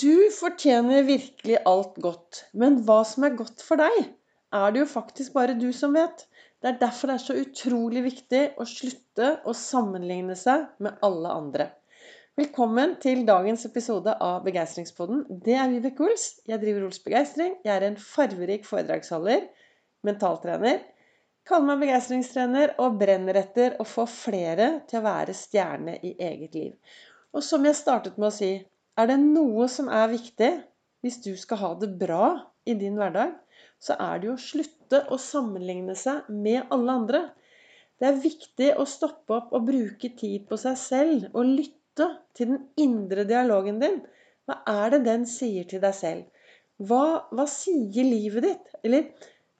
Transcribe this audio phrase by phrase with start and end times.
[0.00, 4.06] Du fortjener virkelig alt godt, men hva som er godt for deg,
[4.56, 6.22] er det jo faktisk bare du som vet.
[6.62, 11.34] Det er derfor det er så utrolig viktig å slutte å sammenligne seg med alle
[11.42, 11.66] andre.
[12.40, 15.26] Velkommen til dagens episode av Begeistringspodden.
[15.44, 16.26] Det er Vibeke Ols.
[16.48, 17.58] Jeg driver Ols Begeistring.
[17.66, 19.44] Jeg er en farverik foredragsholder,
[20.08, 20.80] mentaltrener.
[21.44, 26.56] Kaller meg begeistringstrener og brenner etter å få flere til å være stjerne i eget
[26.56, 26.98] liv.
[27.36, 28.54] Og som jeg startet med å si,
[28.98, 30.50] er det noe som er viktig
[31.04, 32.32] hvis du skal ha det bra
[32.68, 33.32] i din hverdag,
[33.80, 37.20] så er det jo å slutte å sammenligne seg med alle andre.
[38.00, 42.06] Det er viktig å stoppe opp og bruke tid på seg selv og lytte
[42.36, 44.00] til den indre dialogen din.
[44.48, 46.48] Hva er det den sier til deg selv?
[46.80, 48.72] Hva, hva sier livet ditt?
[48.84, 49.10] Eller,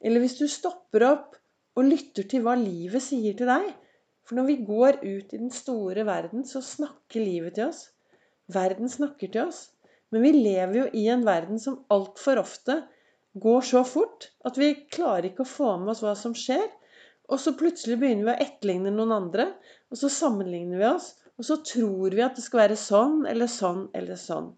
[0.00, 1.36] eller hvis du stopper opp
[1.76, 3.68] og lytter til hva livet sier til deg.
[4.24, 7.88] For når vi går ut i den store verden, så snakker livet til oss.
[8.54, 9.68] Verden snakker til oss.
[10.10, 12.80] Men vi lever jo i en verden som altfor ofte
[13.38, 16.66] går så fort at vi klarer ikke å få med oss hva som skjer.
[17.30, 19.52] Og så plutselig begynner vi å etterligne noen andre,
[19.90, 21.12] og så sammenligner vi oss.
[21.38, 24.50] Og så tror vi at det skal være sånn eller sånn eller sånn.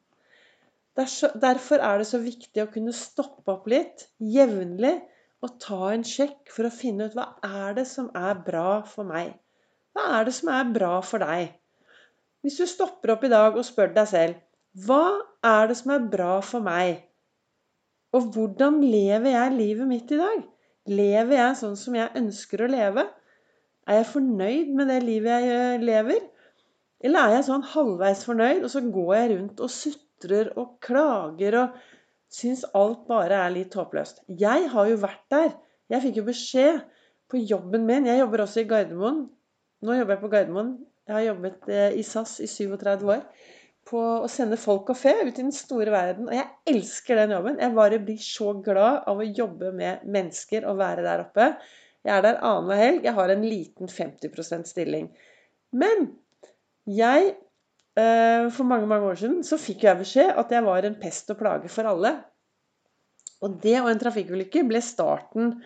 [0.96, 4.96] Derfor er det så viktig å kunne stoppe opp litt jevnlig
[5.42, 9.08] og ta en sjekk for å finne ut hva er det som er bra for
[9.08, 9.36] meg.
[9.92, 11.54] Hva er det som er bra for deg?
[12.42, 14.40] Hvis du stopper opp i dag og spør deg selv
[14.86, 17.02] hva er det som er bra for meg?
[18.16, 20.38] Og hvordan lever jeg livet mitt i dag?
[20.88, 23.04] Lever jeg sånn som jeg ønsker å leve?
[23.84, 26.22] Er jeg fornøyd med det livet jeg eh, lever?
[27.04, 31.58] Eller er jeg sånn halvveis fornøyd, og så går jeg rundt og sutrer og klager
[31.62, 31.76] og
[32.32, 34.22] syns alt bare er litt håpløst?
[34.40, 35.52] Jeg har jo vært der.
[35.92, 36.80] Jeg fikk jo beskjed
[37.28, 39.26] på jobben min Jeg jobber også i Gardermoen.
[39.82, 40.72] Nå jobber jeg på Gardermoen
[41.12, 43.26] jeg har jobbet eh, i SAS i 37 år
[43.88, 46.30] på å sende folk og fe ut i den store verden.
[46.30, 47.58] Og jeg elsker den jobben.
[47.60, 51.50] Jeg bare blir så glad av å jobbe med mennesker og være der oppe.
[52.06, 53.04] Jeg er der annenhver helg.
[53.04, 55.10] Jeg har en liten 50% stilling.
[55.76, 56.08] Men
[56.88, 57.34] jeg
[57.98, 61.34] eh, For mange, mange år siden så fikk jeg beskjed at jeg var en pest
[61.34, 62.16] og plage for alle.
[63.42, 65.56] Og det og en trafikkulykke ble starten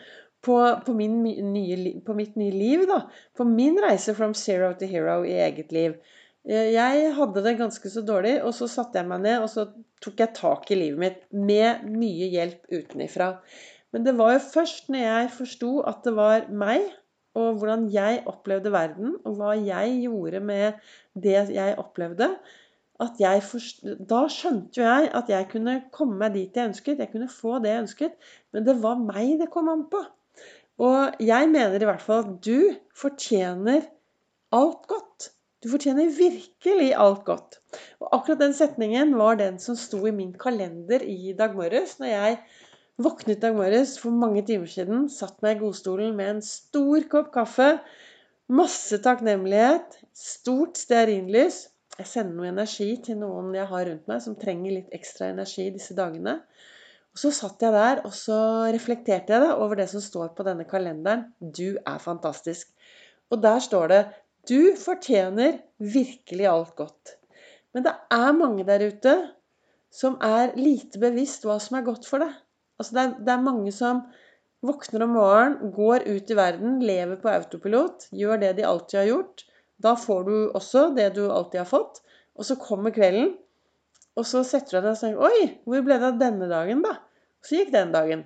[0.44, 3.02] på, på, nye, på, mitt nye liv, da.
[3.36, 5.96] På min reise from zero to hero i eget liv.
[6.46, 9.68] Eh, jeg hadde det ganske så dårlig, og så satte jeg meg ned og så
[10.04, 13.32] tok jeg tak i livet mitt med mye hjelp utenifra.
[13.94, 16.84] Men det var jo først når jeg forsto at det var meg,
[17.36, 20.78] og hvordan jeg opplevde verden, og hva jeg gjorde med
[21.20, 22.30] det jeg opplevde,
[23.20, 23.82] jeg forst...
[23.84, 27.02] da skjønte jo jeg at jeg kunne komme meg dit jeg ønsket.
[27.02, 28.14] Jeg kunne få det jeg ønsket.
[28.52, 30.00] Men det var meg det kom an på.
[30.82, 33.86] Og jeg mener i hvert fall at du fortjener
[34.54, 35.30] alt godt.
[35.64, 37.58] Du fortjener virkelig alt godt.
[38.00, 42.12] Og akkurat den setningen var den som sto i min kalender i dag morges når
[42.12, 42.36] jeg
[43.02, 47.32] våknet dag morges for mange timer siden, satt meg i godstolen med en stor kopp
[47.34, 47.70] kaffe,
[48.48, 51.66] masse takknemlighet, stort stearinlys.
[51.96, 55.70] Jeg sender noe energi til noen jeg har rundt meg som trenger litt ekstra energi
[55.72, 56.42] disse dagene.
[57.16, 58.38] Og så satt jeg der, og så
[58.74, 61.22] reflekterte jeg da over det som står på denne kalenderen.
[61.40, 62.68] Du er fantastisk.
[63.32, 64.00] Og der står det
[64.46, 67.14] Du fortjener virkelig alt godt.
[67.72, 69.14] Men det er mange der ute
[69.88, 72.36] som er lite bevisst hva som er godt for deg.
[72.76, 74.04] Altså det, er, det er mange som
[74.60, 79.08] våkner om morgenen, går ut i verden, lever på autopilot, gjør det de alltid har
[79.08, 79.46] gjort.
[79.80, 82.02] Da får du også det du alltid har fått.
[82.36, 83.32] Og så kommer kvelden,
[84.16, 86.98] og så setter du deg og tenker Oi, hvor ble det av denne dagen, da?
[87.46, 88.24] Så gikk den dagen.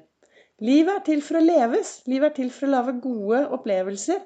[0.64, 1.98] Livet er til for å leves.
[2.08, 4.22] Livet er til for å lage gode opplevelser.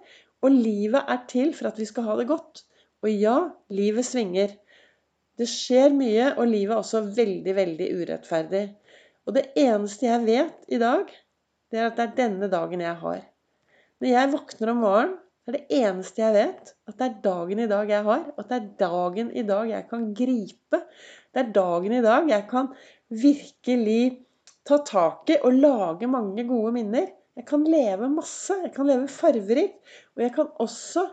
[0.47, 2.63] Og livet er til for at vi skal ha det godt.
[3.03, 3.37] Og ja,
[3.75, 4.55] livet svinger.
[5.35, 8.65] Det skjer mye, og livet er også veldig, veldig urettferdig.
[9.27, 11.11] Og det eneste jeg vet i dag,
[11.73, 13.23] det er at det er denne dagen jeg har.
[13.99, 17.69] Når jeg våkner om morgenen, er det eneste jeg vet, at det er dagen i
[17.69, 18.23] dag jeg har.
[18.41, 20.81] At det er dagen i dag jeg kan gripe.
[21.35, 22.71] Det er dagen i dag jeg kan
[23.11, 24.05] virkelig
[24.69, 27.11] ta tak i og lage mange gode minner.
[27.35, 28.57] Jeg kan leve masse.
[28.63, 29.81] Jeg kan leve farverikt.
[30.17, 31.09] Og jeg kan også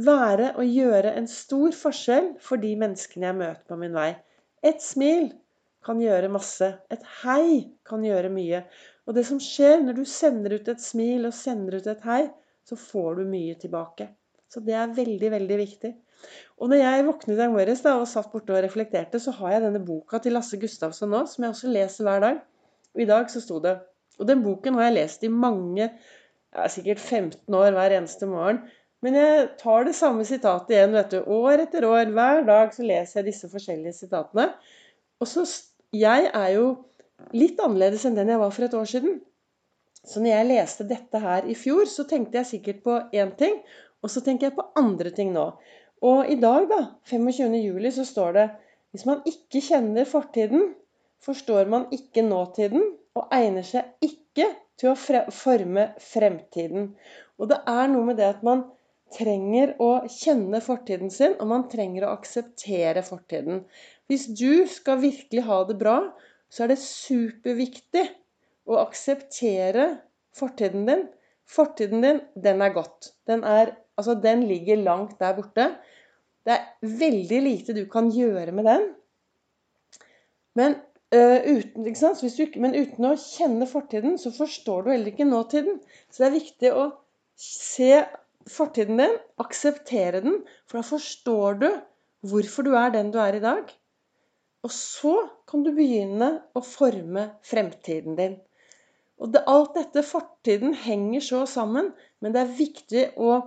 [0.00, 4.10] være og gjøre en stor forskjell for de menneskene jeg møter på min vei.
[4.66, 5.30] Et smil
[5.84, 6.68] kan gjøre masse.
[6.92, 8.64] Et hei kan gjøre mye.
[9.08, 12.22] Og det som skjer når du sender ut et smil og sender ut et hei,
[12.66, 14.10] så får du mye tilbake.
[14.50, 15.90] Så det er veldig, veldig viktig.
[16.60, 19.64] Og når jeg våknet i dag morges og satt borte og reflekterte, så har jeg
[19.64, 22.40] denne boka til Lasse Gustavsson nå, som jeg også leser hver dag.
[22.98, 23.76] I dag så sto det
[24.18, 28.64] Og den boken har jeg lest i mange ja, Sikkert 15 år hver eneste morgen.
[29.00, 30.92] Men jeg tar det samme sitatet igjen.
[30.92, 34.50] vet du, År etter år, hver dag så leser jeg disse forskjellige sitatene.
[35.22, 35.46] Og så,
[35.94, 36.66] jeg er jo
[37.36, 39.20] litt annerledes enn den jeg var for et år siden.
[40.00, 43.58] Så når jeg leste dette her i fjor, så tenkte jeg sikkert på én ting,
[44.00, 45.46] og så tenker jeg på andre ting nå.
[46.00, 47.56] Og i dag, da, 25.
[47.60, 48.46] juli, så står det
[48.90, 50.72] hvis man ikke kjenner fortiden,
[51.24, 52.84] forstår man ikke nåtiden
[53.18, 54.46] og egner seg ikke
[54.80, 56.92] til å forme fremtiden.
[57.40, 58.64] Og det er noe med det at man
[59.14, 63.64] trenger å kjenne fortiden sin, og man trenger å akseptere fortiden.
[64.10, 65.96] Hvis du skal virkelig ha det bra,
[66.50, 68.06] så er det superviktig
[68.70, 69.88] å akseptere
[70.36, 71.06] fortiden din.
[71.50, 73.12] Fortiden din, den er godt.
[73.26, 75.66] Den, er, altså, den ligger langt der borte.
[76.46, 78.86] Det er veldig lite du kan gjøre med den.
[80.58, 80.78] Men,
[81.14, 85.80] uh, uten, du, men uten å kjenne fortiden, så forstår du heller ikke nåtiden.
[86.10, 86.86] Så det er viktig å
[87.40, 87.92] se
[88.50, 91.68] fortiden din, akseptere den, for da forstår du
[92.30, 93.70] hvorfor du er den du er i dag.
[94.66, 95.14] Og så
[95.48, 98.36] kan du begynne å forme fremtiden din.
[99.20, 101.90] Og det, alt dette, fortiden, henger så sammen,
[102.20, 103.38] men det er viktig å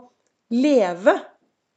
[0.54, 1.16] leve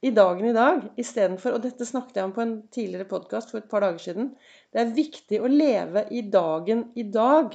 [0.05, 3.63] i dagen i dag istedenfor Og dette snakket jeg om på en tidligere podkast for
[3.63, 4.33] et par dager siden.
[4.73, 7.55] Det er viktig å leve i dagen i dag.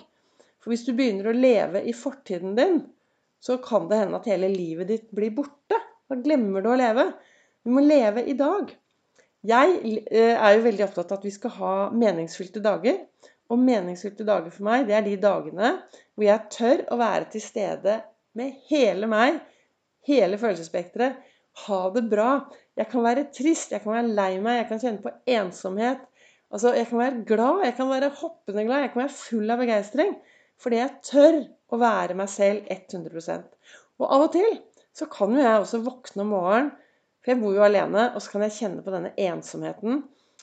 [0.61, 2.81] For hvis du begynner å leve i fortiden din,
[3.41, 5.79] så kan det hende at hele livet ditt blir borte.
[6.09, 7.07] Da glemmer du å leve.
[7.65, 8.69] Du må leve i dag.
[9.47, 9.77] Jeg
[10.11, 12.99] eh, er jo veldig opptatt av at vi skal ha meningsfylte dager.
[13.51, 15.73] Og meningsfylte dager for meg, det er de dagene
[16.13, 17.97] hvor jeg tør å være til stede
[18.37, 19.41] med hele meg,
[20.07, 21.17] hele følelsesspekteret.
[21.65, 22.29] Ha det bra.
[22.79, 26.03] Jeg kan være trist, jeg kan være lei meg, jeg kan kjenne på ensomhet.
[26.51, 29.61] Altså, Jeg kan være glad, jeg kan være hoppende glad, jeg kan være full av
[29.61, 30.15] begeistring.
[30.61, 31.39] Fordi jeg tør
[31.71, 33.47] å være meg selv 100%
[34.01, 34.59] Og av og til
[34.97, 36.71] så kan jo jeg også våkne om morgenen,
[37.21, 40.01] for jeg bor jo alene, og så kan jeg kjenne på denne ensomheten.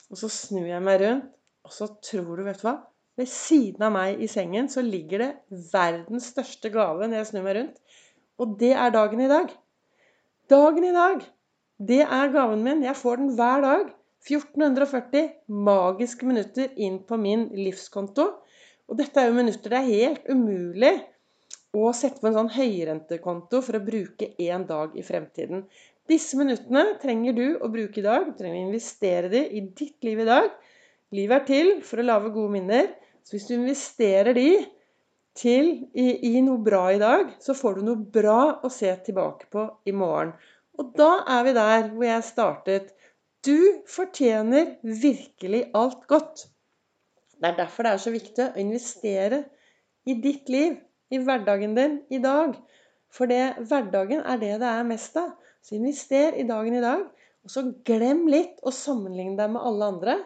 [0.09, 1.27] Og så snur jeg meg rundt,
[1.67, 2.79] og så tror du, vet du hva
[3.19, 7.43] Ved siden av meg i sengen så ligger det verdens største gave når jeg snur
[7.43, 7.81] meg rundt.
[8.39, 9.51] Og det er dagen i dag.
[10.49, 11.19] Dagen i dag,
[11.77, 12.79] det er gaven min.
[12.81, 13.89] Jeg får den hver dag.
[14.25, 15.27] 1440
[15.67, 18.25] magiske minutter inn på min livskonto.
[18.89, 20.91] Og dette er jo minutter det er helt umulig
[21.77, 25.67] å sette på en sånn høyrentekonto for å bruke én dag i fremtiden.
[26.09, 28.31] Disse minuttene trenger du å bruke i dag.
[28.31, 30.49] Du trenger å investere de i ditt liv i dag.
[31.13, 32.89] Livet er til for å lage gode minner.
[33.21, 34.49] Så hvis du investerer de
[35.39, 39.47] til i, i noe bra i dag, så får du noe bra å se tilbake
[39.53, 40.33] på i morgen.
[40.79, 42.93] Og da er vi der hvor jeg startet.
[43.45, 46.47] Du fortjener virkelig alt godt.
[47.39, 49.43] Det er derfor det er så viktig å investere
[50.07, 50.75] i ditt liv,
[51.09, 52.57] i hverdagen din i dag.
[53.09, 55.31] For det, hverdagen er det det er mest av.
[55.63, 57.07] Så invester i dagen i dag.
[57.43, 60.17] Og så glem litt å sammenligne deg med alle andre.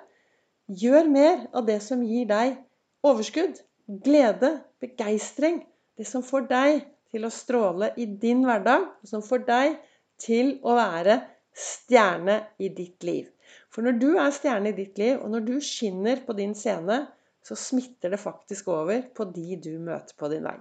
[0.67, 2.57] Gjør mer av det som gir deg
[3.05, 5.63] overskudd, glede, begeistring.
[5.97, 6.83] Det som får deg
[7.13, 9.77] til å stråle i din hverdag, og som får deg
[10.21, 11.19] til å være
[11.53, 13.27] stjerne i ditt liv.
[13.73, 17.03] For når du er stjerne i ditt liv, og når du skinner på din scene,
[17.43, 20.55] så smitter det faktisk over på de du møter på din vei.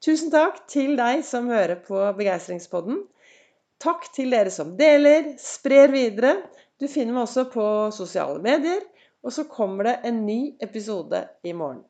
[0.00, 3.02] Tusen takk til deg som hører på Begeistringspodden.
[3.80, 6.38] Takk til dere som deler, sprer videre.
[6.80, 8.80] Du finner meg også på sosiale medier.
[9.20, 11.82] Og så kommer det en ny episode i morgen.